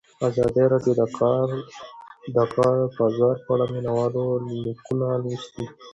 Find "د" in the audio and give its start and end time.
0.99-1.01, 2.35-2.37, 3.67-3.71